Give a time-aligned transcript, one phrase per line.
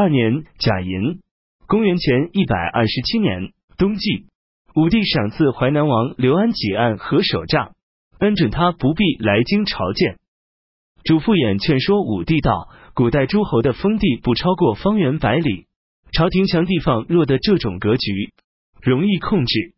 [0.00, 1.20] 二年甲寅，
[1.66, 4.24] 公元前一百二十七年冬季，
[4.74, 7.72] 武帝赏赐淮南王刘安几案和手杖，
[8.18, 10.16] 恩准他不必来京朝见。
[11.04, 15.66] 主父偃劝说武帝道：古代诸侯的封地不超过方圆百里，
[16.12, 18.32] 朝廷强地方弱的这种格局
[18.80, 19.74] 容易控制。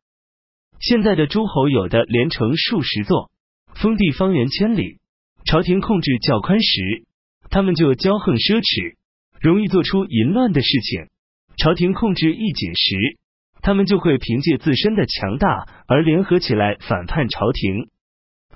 [0.79, 3.32] 现在的诸侯有的连城数十座，
[3.75, 5.00] 封地方圆千里，
[5.45, 7.07] 朝廷控制较宽时，
[7.50, 8.95] 他们就骄横奢侈，
[9.43, 11.08] 容易做出淫乱的事情；
[11.56, 13.18] 朝廷控制一紧时，
[13.61, 17.89] 他们就会凭借自身的强大而联合起来反叛朝廷。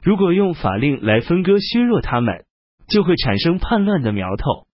[0.03, 2.45] 如果用法令来分割削弱他们，
[2.89, 4.69] 就会产生叛乱的苗头。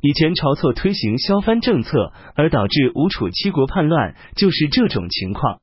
[0.00, 5.60] 以前晁错推行削藩政策，而导致吴楚七国叛乱，就是这种情况。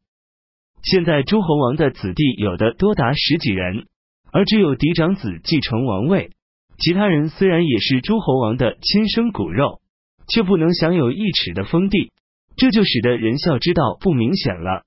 [0.83, 3.87] 现在诸侯王的子弟有的多达十几人，
[4.31, 6.31] 而只有嫡长子继承王位，
[6.77, 9.79] 其他人虽然也是诸侯王的亲生骨肉，
[10.27, 12.11] 却不能享有一尺的封地，
[12.57, 14.83] 这就使得仁孝之道不明显了。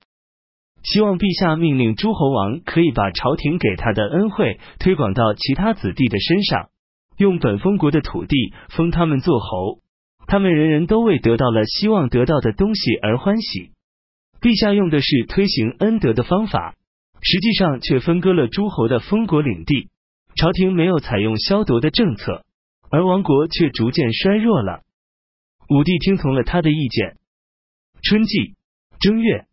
[0.83, 6.69] 希望陛下命令诸侯王可以把朝廷给他的恩惠推广到其他子弟的身上，
[7.17, 9.79] 用本封国的土地封他们做侯，
[10.25, 13.71] 他们人人都为得到了希望得到的东西而欢喜。
[14.39, 16.75] 陛下用的是推行恩德的方法，
[17.21, 19.89] 实际上却分割了诸侯的封国领地。
[20.35, 22.43] 朝廷没有采用消夺的政策，
[22.89, 24.81] 而王国却逐渐衰弱了。
[25.69, 27.17] 武帝听从了他的意见。
[28.01, 28.55] 春季
[28.99, 29.45] 正月，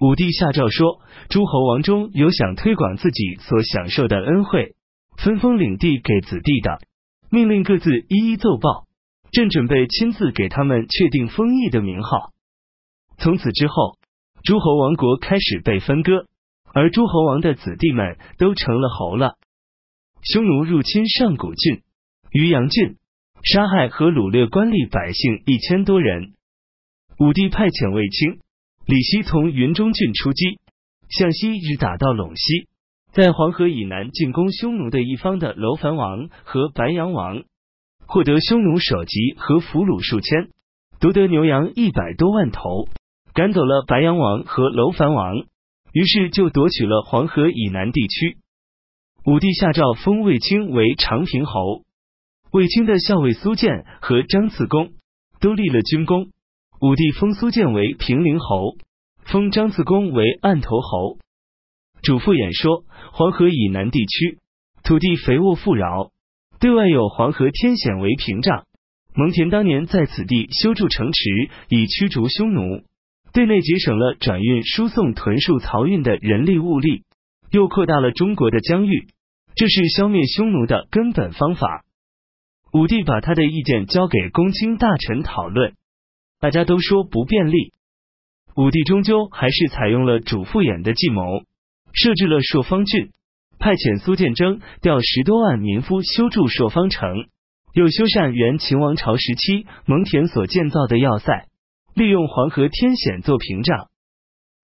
[0.00, 4.74] 武帝下诏说，诸侯王中有想推广自己所享受的恩惠，
[5.16, 6.80] 分封领地给子弟的，
[7.30, 8.86] 命令各自一一奏报。
[9.30, 12.32] 朕准备亲自给他们确定封邑的名号。
[13.18, 13.98] 从此之后。
[14.44, 16.26] 诸侯王国开始被分割，
[16.74, 19.36] 而诸侯王的子弟们都成了侯了。
[20.22, 21.82] 匈奴入侵上古郡、
[22.30, 22.96] 渔阳郡，
[23.42, 26.34] 杀害和掳掠官吏百姓一千多人。
[27.18, 28.38] 武帝派遣卫青、
[28.86, 30.60] 李希从云中郡出击，
[31.08, 32.68] 向西直打到陇西，
[33.12, 37.42] 在黄河以南进攻匈奴的一方的楼烦王和白羊王，
[38.06, 40.50] 获得匈奴首级和俘虏数千，
[41.00, 42.86] 夺得牛羊一百多万头。
[43.34, 45.34] 赶走了白羊王和楼烦王，
[45.92, 48.36] 于是就夺取了黄河以南地区。
[49.24, 51.84] 武帝下诏封卫青为长平侯，
[52.50, 54.94] 卫青的校尉苏建和张次公
[55.40, 56.30] 都立了军功。
[56.80, 58.74] 武帝封苏建为平陵侯，
[59.24, 61.18] 封张次公为案头侯。
[62.02, 62.82] 主父偃说：
[63.12, 64.38] 黄河以南地区
[64.82, 66.10] 土地肥沃富饶，
[66.58, 68.64] 对外有黄河天险为屏障。
[69.14, 72.82] 蒙恬当年在此地修筑城池，以驱逐匈奴。
[73.32, 77.04] 对内节省了转运、输送屯戍漕运的人力物力，
[77.52, 79.08] 又扩大了中国的疆域，
[79.54, 81.84] 这是消灭匈奴的根本方法。
[82.72, 85.74] 武帝把他的意见交给公卿大臣讨论，
[86.40, 87.74] 大家都说不便利。
[88.56, 91.22] 武帝终究还是采用了主父偃的计谋，
[91.92, 93.10] 设置了朔方郡，
[93.58, 97.26] 派遣苏建征调十多万民夫修筑朔方城，
[97.74, 101.48] 又修缮原秦王朝时期蒙恬所建造的要塞。
[101.94, 103.90] 利用黄河天险做屏障，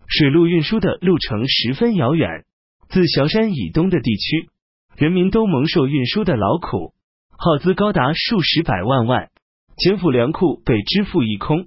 [0.06, 2.46] 水路运输的路程十分遥远。
[2.88, 4.48] 自崤山以东的地区，
[4.96, 6.94] 人民都蒙受运输的劳苦，
[7.36, 9.30] 耗资高达数十百万万，
[9.76, 11.66] 钱府粮库被支付一空。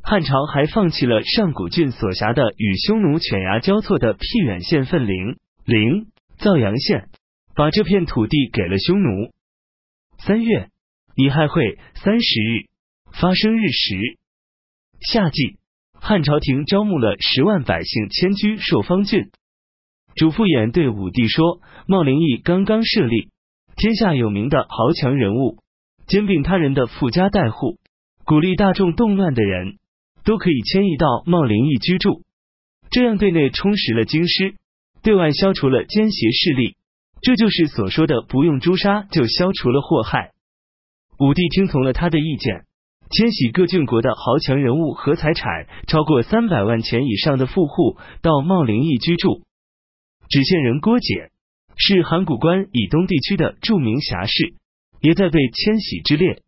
[0.00, 6.06] 汉朝还放弃了上古郡所辖的与匈奴犬牙交错的僻远县份陵、陵、
[6.38, 7.08] 枣阳县，
[7.54, 9.32] 把这片土地给了匈奴。
[10.18, 10.68] 三月
[11.16, 12.68] 乙亥会三十日
[13.12, 13.96] 发生日食。
[15.00, 15.58] 夏季，
[15.92, 19.30] 汉朝廷招募了十万百姓迁居朔方郡。
[20.18, 23.28] 主父偃对武帝说：“茂陵邑刚刚设立，
[23.76, 25.58] 天下有名的豪强人物，
[26.08, 27.78] 兼并他人的富家大户，
[28.24, 29.76] 鼓励大众动乱的人，
[30.24, 32.22] 都可以迁移到茂陵邑居住。
[32.90, 34.56] 这样对内充实了京师，
[35.04, 36.74] 对外消除了奸邪势力。
[37.22, 40.32] 这就是所说的不用诛杀就消除了祸害。”
[41.20, 42.64] 武帝听从了他的意见。
[43.10, 49.44] 迁徙各郡国的豪强人物和财产超过三百万钱以上的富户到茂陵邑居住。
[50.28, 51.30] 芷县人郭解
[51.76, 54.54] 是函谷关以东地区的著名侠士，
[55.00, 56.42] 也在被迁徙之列。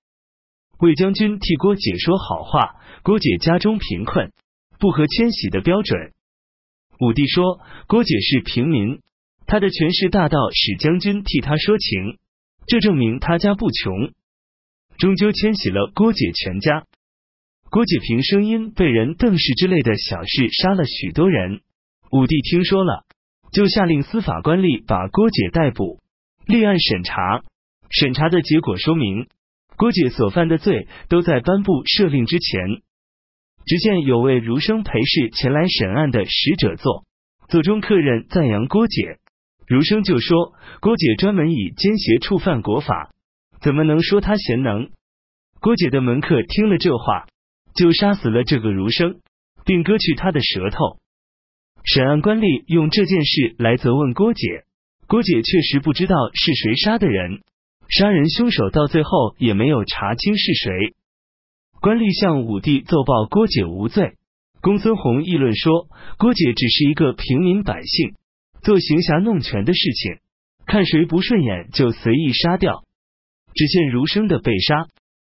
[0.81, 4.33] 魏将军替郭解说好话，郭解家中贫困，
[4.79, 6.13] 不合迁徙的标准。
[7.01, 9.01] 武帝说郭解是平民，
[9.47, 12.19] 他的权势大到使将军替他说情，
[12.67, 14.13] 这证明他家不穷。
[14.99, 16.85] 终究迁徙了郭解全家。
[17.71, 21.63] 郭解凭声音被人瞪视之类的小事杀了许多人。
[22.11, 23.07] 武帝听说了，
[23.53, 25.99] 就下令司法官吏把郭解逮捕，
[26.47, 27.43] 立案审查。
[27.91, 29.27] 审查的结果说明，
[29.77, 32.83] 郭解所犯的罪都在颁布赦令之前。
[33.67, 37.05] 只见有位儒生陪侍前来审案的使者坐，
[37.49, 39.19] 座中客人赞扬郭解，
[39.67, 43.11] 儒生就说：“郭解专门以奸邪触犯国法，
[43.61, 44.91] 怎么能说他贤能？”
[45.61, 47.27] 郭解的门客听了这话，
[47.75, 49.21] 就杀死了这个儒生，
[49.65, 51.00] 并割去他的舌头。
[51.85, 54.65] 审案官吏用这件事来责问郭解，
[55.07, 57.41] 郭解确实不知道是谁杀的人，
[57.89, 60.95] 杀人凶手到最后也没有查清是谁。
[61.81, 64.13] 官吏向武帝奏报郭解无罪，
[64.61, 65.89] 公孙弘议论说，
[66.19, 68.15] 郭解只是一个平民百姓，
[68.63, 70.19] 做行侠弄权的事情，
[70.67, 72.85] 看谁不顺眼就随意杀掉。
[73.55, 74.87] 只见儒生的被杀，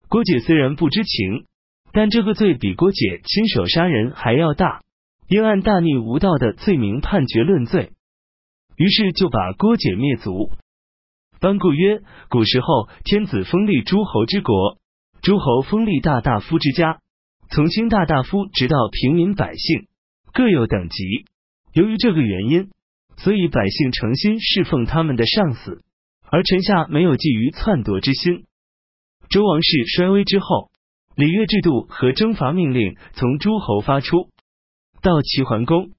[0.10, 1.46] 郭解虽然不知情，
[1.94, 4.82] 但这个罪比郭解亲手杀人还要大。
[5.32, 7.94] 应按大逆无道的罪名判决论罪，
[8.76, 10.52] 于是就把郭解灭族。
[11.40, 14.78] 班固曰：古时候天子封立诸侯之国，
[15.22, 17.00] 诸侯封立大大夫之家，
[17.50, 19.88] 从卿大大夫直到平民百姓，
[20.34, 21.24] 各有等级。
[21.72, 22.70] 由于这个原因，
[23.16, 25.82] 所以百姓诚心侍奉他们的上司，
[26.30, 28.44] 而臣下没有觊觎篡夺之心。
[29.30, 30.72] 周王室衰微之后，
[31.16, 34.28] 礼乐制度和征伐命令从诸侯发出。
[35.02, 35.90] 到齐桓公、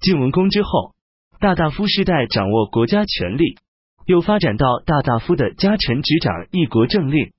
[0.00, 0.94] 晋文公之后，
[1.40, 3.56] 大大夫世代掌握国家权力，
[4.06, 7.32] 又发展到大大夫的家臣执掌一国政令，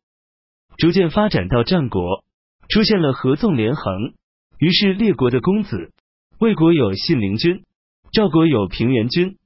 [0.77, 2.25] 逐渐发展到战国，
[2.67, 4.13] 出现了合纵连横。
[4.59, 5.93] 于是列国的公子，
[6.39, 7.63] 魏国有信陵君，
[8.11, 9.37] 赵国有平原君，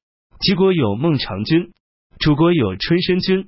[0.42, 1.74] 齐国有孟尝君，
[2.20, 3.48] 楚国有春申君，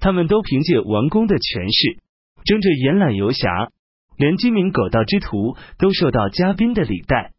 [0.00, 1.98] 他们都凭借王公的权势，
[2.44, 3.70] 争着延揽游侠，
[4.16, 7.30] 连鸡鸣狗盗之徒都受到嘉宾的礼待。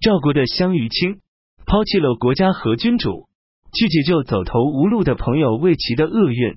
[0.00, 1.20] 赵国的襄于卿
[1.66, 3.28] 抛弃了国家和君主，
[3.72, 6.56] 去解救走投无路的朋友魏齐的厄运。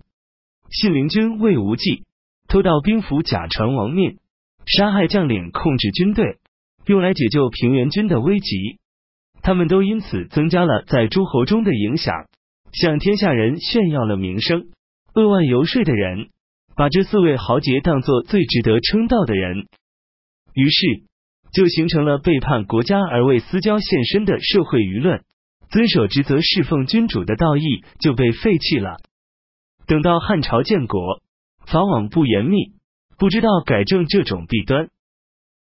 [0.69, 2.03] 信陵君魏无忌
[2.47, 4.19] 偷盗兵符假传王命，
[4.67, 6.37] 杀害将领，控制军队，
[6.85, 8.77] 用来解救平原君的危急。
[9.41, 12.13] 他们都因此增加了在诸侯中的影响，
[12.71, 14.67] 向天下人炫耀了名声。
[15.15, 16.29] 扼腕游说的人
[16.75, 19.65] 把这四位豪杰当作最值得称道的人，
[20.53, 21.10] 于是。
[21.51, 25.23] 就形成了背叛国家而为私交献身的社会舆论，
[25.69, 28.97] 遵守职责侍奉君主的道义就被废弃了。
[29.85, 31.21] 等到汉朝建国，
[31.65, 32.73] 法网不严密，
[33.17, 34.89] 不知道改正这种弊端，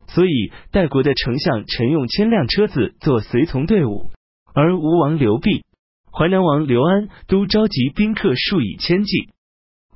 [0.06, 4.10] 所以代国的丞相陈用千辆车子做随从队伍，
[4.54, 5.64] 而吴王刘濞、
[6.12, 9.30] 淮南王刘安都召集宾客数以千计，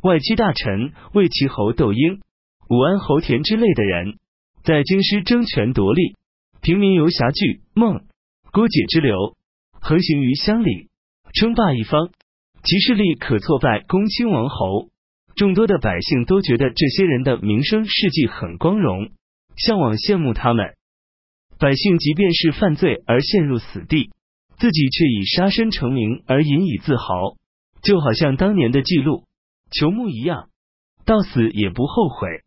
[0.02, 2.20] 外戚大臣魏齐侯窦婴、
[2.68, 4.18] 武安侯田之类的人。
[4.66, 6.16] 在京师争权夺利，
[6.60, 8.04] 平民游侠剧孟
[8.50, 9.36] 郭解之流，
[9.80, 10.88] 横行于乡里，
[11.32, 12.10] 称霸一方，
[12.64, 14.88] 其势力可挫败公卿王侯。
[15.36, 19.10] 众多的百姓都觉得这些人的名声事迹很光荣，
[19.56, 20.74] 向往羡慕他们。
[21.60, 24.10] 百姓即便是犯罪而陷入死地，
[24.58, 27.36] 自己却以杀身成名而引以自豪，
[27.82, 29.26] 就好像当年的记录
[29.70, 30.48] 裘木一样，
[31.04, 32.42] 到死也不后悔。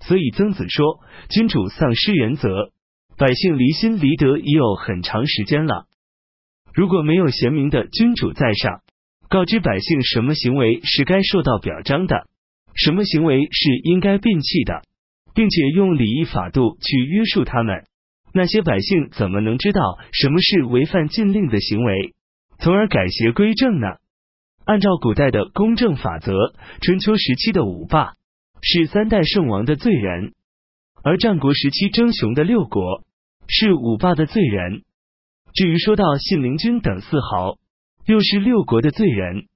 [0.00, 2.70] 所以曾子说：“君主丧失原则，
[3.16, 5.86] 百姓离心离德已有很长时间了。
[6.72, 8.82] 如果没有贤明的君主在上，
[9.28, 12.28] 告知百姓什么行为是该受到表彰的，
[12.74, 14.82] 什么行为是应该摒弃的，
[15.34, 17.84] 并且用礼仪法度去约束他们，
[18.32, 19.80] 那些百姓怎么能知道
[20.12, 22.14] 什么是违反禁令的行为，
[22.60, 23.88] 从而改邪归正呢？
[24.64, 26.32] 按照古代的公正法则，
[26.80, 28.12] 春秋时期的五霸。”
[28.62, 30.34] 是三代圣王的罪人，
[31.02, 33.04] 而战国时期争雄的六国
[33.46, 34.82] 是五霸的罪人。
[35.54, 37.56] 至于说到信陵君等四豪，
[38.04, 39.46] 又是六国的罪人。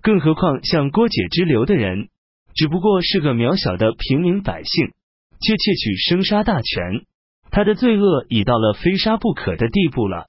[0.00, 2.08] 更何况像郭解之流的人，
[2.54, 4.92] 只不过是个渺小的平民百姓，
[5.40, 7.04] 却窃取生杀大权，
[7.50, 10.28] 他的罪恶已到了非杀不可的地步了。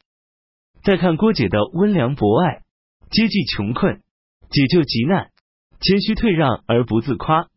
[0.83, 2.63] 再看郭解的温良博爱，
[3.11, 4.01] 接济穷困，
[4.49, 5.29] 解救急难，
[5.81, 7.47] 谦虚退让而不自夸。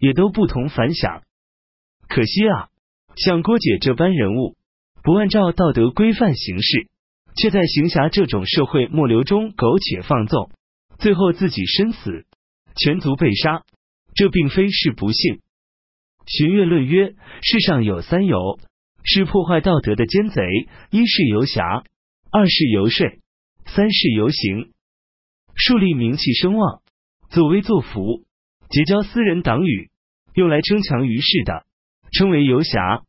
[0.00, 1.22] 也都不同凡响，
[2.08, 2.68] 可惜啊，
[3.16, 4.56] 像郭解这般人物，
[5.02, 6.88] 不按照道德规范行事，
[7.36, 10.50] 却在行侠这种社会末流中苟且放纵，
[10.98, 12.24] 最后自己身死，
[12.74, 13.62] 全族被杀，
[14.14, 15.40] 这并非是不幸。
[16.26, 18.58] 荀悦论曰：世上有三游，
[19.04, 20.42] 是破坏道德的奸贼：
[20.90, 21.84] 一是游侠，
[22.30, 23.06] 二是游说，
[23.66, 24.72] 三是游行。
[25.54, 26.80] 树立名气声望，
[27.28, 28.24] 作威作福，
[28.70, 29.90] 结交私人党羽。
[30.32, 31.66] 用来争强于世的，
[32.12, 33.02] 称为游侠；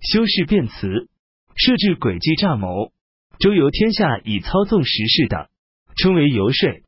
[0.00, 1.08] 修饰辩词，
[1.54, 2.92] 设置诡计诈谋，
[3.38, 5.50] 周游天下以操纵时事的，
[5.96, 6.82] 称为游说；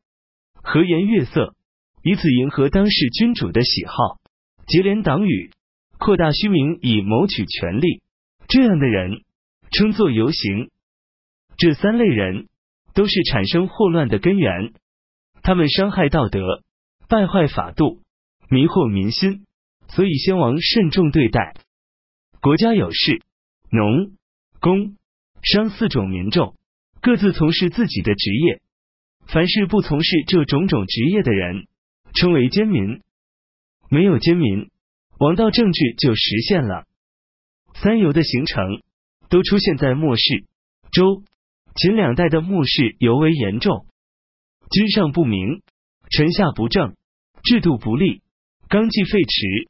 [0.55, 1.55] 和颜悦色，
[2.03, 4.19] 以此迎合当世君主的喜好，
[4.67, 5.51] 结连党羽，
[5.97, 8.01] 扩大虚名以谋取权力，
[8.49, 9.21] 这样的人
[9.71, 10.69] 称作游行。
[11.57, 12.49] 这三类人
[12.93, 14.73] 都是产生祸乱的根源，
[15.43, 16.61] 他们伤害道德，
[17.11, 17.99] 败坏法度，
[18.49, 19.45] 迷惑民心，
[19.89, 21.55] 所以先王慎重对待。
[22.39, 23.21] 国家有事，
[23.69, 24.13] 农、
[24.61, 24.95] 工、
[25.43, 26.55] 商四种民众
[27.01, 28.61] 各自从事自己的职业，
[29.27, 31.67] 凡是不从事这种种职业的人，
[32.13, 33.01] 称为奸民。
[33.89, 34.69] 没有奸民，
[35.19, 36.85] 王道政治就实现了。
[37.73, 38.81] 三游的形成
[39.27, 40.45] 都出现在末世，
[40.93, 41.23] 周、
[41.75, 43.85] 秦两代的末世尤为严重。
[44.71, 45.61] 君上不明，
[46.09, 46.95] 臣下不正，
[47.43, 48.21] 制度不立，
[48.69, 49.67] 纲纪废弛，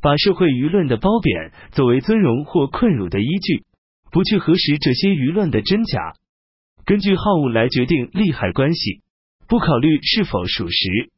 [0.00, 3.64] 把社会舆论的褒贬作为尊荣或困辱的依据，
[4.10, 6.14] 不去核实这些舆论的真假，
[6.84, 9.02] 根据好恶来决定利害关系，
[9.46, 11.10] 不考虑是否属实。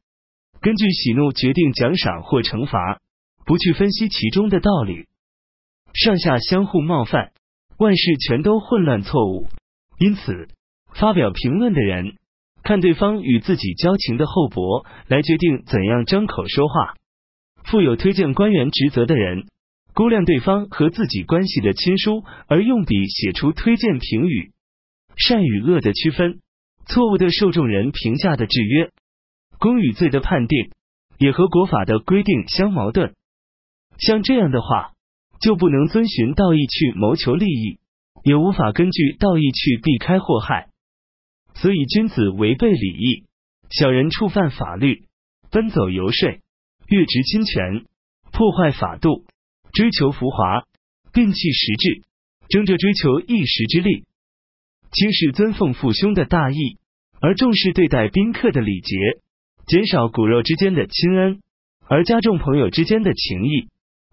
[0.61, 2.99] 根据喜怒决定奖赏或惩罚，
[3.45, 5.07] 不去分析其中的道理，
[5.93, 7.31] 上下相互冒犯，
[7.77, 9.47] 万事全都混乱错误。
[9.99, 10.47] 因此，
[10.93, 12.17] 发表评论的人
[12.63, 16.93] 看对方与自己交情的厚薄来决定怎样张口说话；
[17.63, 19.47] 负有推荐官员职责的人
[19.93, 24.51] 估量对方和自己关系的亲疏而用笔写出推荐评语。
[25.17, 26.39] 善与恶的区分，
[26.87, 28.89] 错误的受众人评价的制约。
[29.59, 30.71] 公与罪的判定
[31.19, 33.13] 也和国法的规定相矛盾，
[33.99, 34.93] 像这样的话
[35.39, 37.77] 就不能遵循道义去谋求利益，
[38.23, 40.69] 也无法根据道义去避开祸害。
[41.61, 43.25] 所以，君子违背礼义，
[43.69, 45.03] 小人触犯法律，
[45.51, 46.39] 奔走游说，
[46.87, 47.85] 越职侵权，
[48.31, 49.25] 破坏法度，
[49.71, 50.63] 追求浮华，
[51.13, 52.01] 摒弃实质，
[52.49, 54.05] 争着追求一时之利，
[54.91, 56.79] 轻视尊奉父兄的大义，
[57.21, 58.95] 而重视对待宾客的礼节。
[59.67, 61.41] 减少骨肉之间的亲恩，
[61.87, 63.67] 而加重朋友之间的情谊；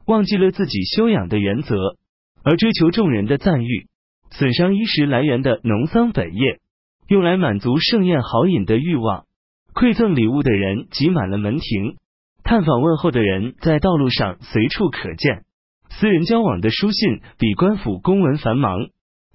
[0.05, 1.97] 忘记了自己修养的原则，
[2.45, 3.87] 而追求众人的赞誉，
[4.31, 6.61] 损伤衣食来源的农桑本业，
[7.09, 9.25] 用来满足盛宴豪饮的欲望。
[9.75, 11.97] 馈赠礼物的人挤满了门庭，
[12.45, 15.45] 探访问候的人在道路上随处可见。
[15.91, 18.88] 私人交往的书信比官府公文繁忙，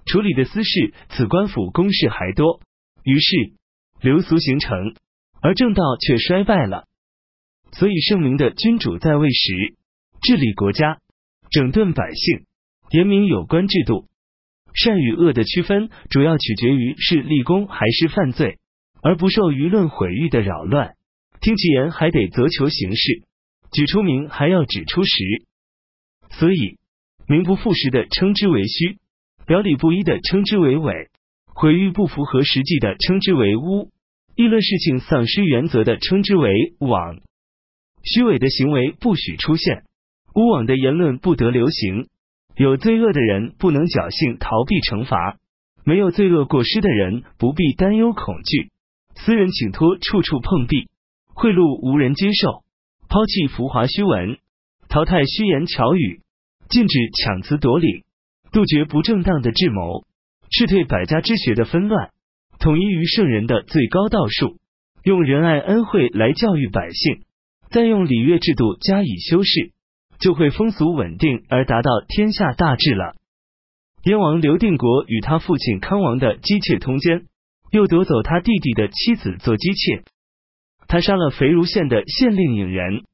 [0.06, 2.60] 处理的私事此官府公事还多，
[3.02, 3.54] 于是
[4.00, 4.94] 流俗形成。
[5.40, 6.84] 而正道却衰败了，
[7.72, 9.74] 所以圣明的君主在位时，
[10.22, 11.00] 治理国家，
[11.50, 12.46] 整顿百姓，
[12.90, 14.06] 严明有关制度。
[14.74, 18.58] 善与恶的区分，主要取决于是立功还是犯罪，
[19.02, 20.94] 而不受舆论毁誉的扰乱。
[21.40, 23.22] 听其言还得责求行事，
[23.70, 25.12] 举出名还要指出实。
[26.30, 26.78] 所以
[27.28, 28.98] 名不副实的称之为虚，
[29.46, 31.10] 表里不一的称之为伪，
[31.46, 33.90] 毁誉不符合实际的称之为污。
[34.36, 37.18] 议论事情丧失原则的，称之为妄；
[38.02, 39.84] 虚伪的行为不许出现，
[40.34, 42.08] 污妄的言论不得流行。
[42.56, 45.38] 有罪恶的人不能侥幸逃避惩罚，
[45.84, 48.70] 没有罪恶过失的人不必担忧恐惧。
[49.16, 50.88] 私人请托处处碰壁，
[51.34, 52.62] 贿赂无人接受，
[53.08, 54.38] 抛弃浮华虚文，
[54.88, 56.20] 淘汰虚言巧语，
[56.68, 58.04] 禁止强词夺理，
[58.52, 60.04] 杜绝不正当的智谋，
[60.50, 62.10] 斥退百家之学的纷乱。
[62.60, 64.58] 统一于圣人的最高道术，
[65.02, 67.24] 用仁爱恩惠来教育百姓，
[67.70, 69.72] 再用礼乐制度加以修饰，
[70.18, 73.14] 就会风俗稳定而达到天下大治了。
[74.04, 77.26] 燕王刘定国与他父亲康王的姬妾通奸，
[77.70, 80.04] 又夺走他弟弟的妻子做姬妾。
[80.86, 83.04] 他杀了肥如县的县令尹仁，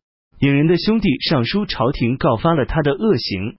[0.40, 3.56] 尹仁的兄弟上书朝廷告发了他的恶行。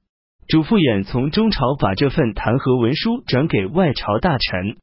[0.47, 4.77] 主父偃从中朝把这份弹劾文书转给外朝大臣。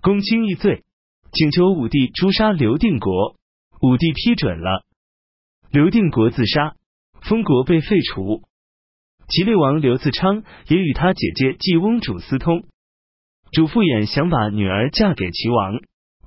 [0.00, 0.82] 公卿议罪，
[1.32, 3.36] 请求武帝诛杀刘定国，
[3.80, 4.84] 武帝批准了。
[5.70, 6.74] 刘定国自杀，
[7.30, 8.42] 封国被废除。
[9.28, 12.64] 齐厉王刘自昌也与他姐姐季翁主私通，
[13.52, 15.78] 主父偃想把女儿嫁给齐王，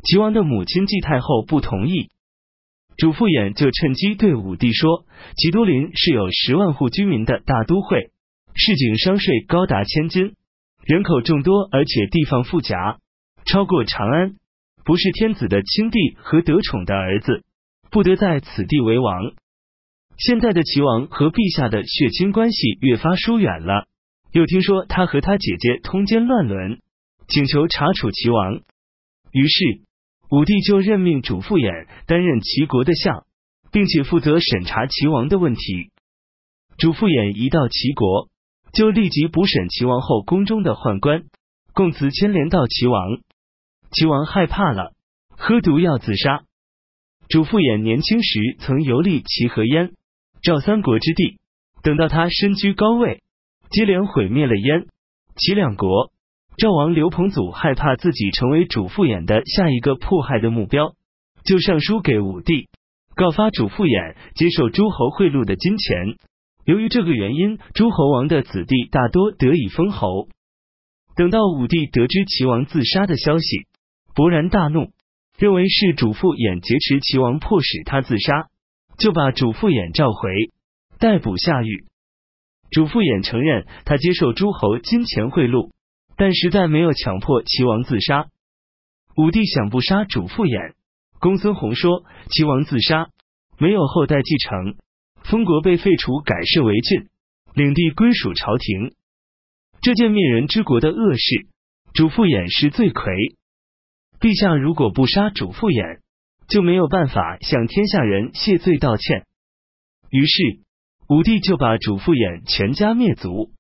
[0.02, 2.08] 齐王的母亲季太后不同意，
[2.96, 5.04] 主父偃就趁机对武帝说：
[5.36, 8.12] 齐都林是有十万户居民的大都会，
[8.56, 10.36] 市井商税高达千金，
[10.86, 13.00] 人口众多，而且地方富甲。
[13.44, 14.36] 超过长安，
[14.86, 17.44] 不是天子的亲弟和得宠的儿子，
[17.92, 19.34] 不得在此地为王。
[20.18, 23.88] 现在的齐王和陛下的血亲关系越发疏远了，
[24.32, 26.80] 又听说他和他姐姐通奸乱伦，
[27.28, 28.62] 请求查处齐王。
[29.32, 29.82] 于是
[30.30, 33.26] 武帝就任命主父偃担任齐国的相，
[33.72, 35.92] 并且负责审查齐王的问题。
[36.78, 38.30] 主父偃一到齐国，
[38.72, 41.24] 就立即捕审齐王后宫中的宦官，
[41.74, 43.20] 供词牵连到齐王。
[43.92, 44.94] 齐王害怕了，
[45.30, 46.44] 喝毒药自杀。
[47.30, 49.94] 主父偃年轻时曾游历齐河焉，
[50.44, 51.40] 赵三国之地。
[51.82, 53.24] 等到他身居高位，
[53.70, 54.86] 接连毁灭了燕、
[55.36, 56.12] 齐两国。
[56.58, 60.94] 赵王刘彭祖害怕自己成为主父偃的下一个迫害的目标，
[61.44, 62.70] 就上书给武帝，
[63.16, 66.16] 告发主父偃接受诸侯贿赂的金钱。
[66.66, 70.30] 由于这个原因，诸侯王的子弟大多得以封侯。
[71.16, 73.66] 等到武帝得知齐王自杀的消息，
[74.16, 74.92] 勃然大怒，
[75.38, 78.48] 认为是主父偃劫持齐王，迫使他自杀，
[79.04, 80.32] 就把主父偃召回，
[80.98, 81.84] 逮捕下狱。
[82.72, 85.72] 主父偃承认他接受诸侯金钱贿赂，
[86.16, 88.28] 但实在没有强迫齐王自杀。
[89.18, 90.76] 武帝想不杀主父偃，
[91.20, 93.10] 公孙弘说齐王自杀，
[93.58, 94.78] 没有后代继承。
[95.26, 97.10] 封国被废除，改设为郡，
[97.54, 98.94] 领地归属朝廷。
[99.82, 101.48] 这件灭人之国的恶事，
[101.94, 103.04] 主父偃是罪魁。
[104.22, 106.00] 陛下如果不杀主父偃，
[106.48, 109.26] 就没有办法向天下人谢罪道歉。
[110.10, 110.60] 于是
[111.10, 113.52] 武帝就把主父偃全家灭族。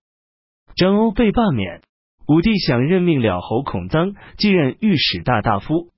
[0.76, 1.82] 张欧被罢免，
[2.28, 5.90] 武帝想任命了侯孔臧继任御史大大夫。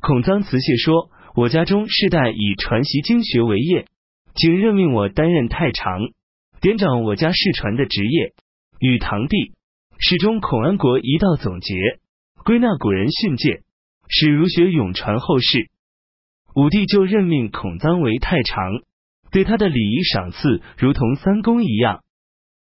[0.00, 3.86] 孔臧辞谢说：“我家中世代以传习经学为业。”
[4.34, 5.98] 请任命我担任太常，
[6.60, 8.34] 典掌我家世传的职业。
[8.78, 9.54] 与堂弟
[9.98, 11.74] 始终孔安国一道总结，
[12.44, 13.64] 归纳古人训诫，
[14.06, 15.70] 使儒学永传后世。
[16.54, 18.80] 武帝就任命孔臧为太常，
[19.30, 22.00] 对他的礼仪赏赐如同三公一样。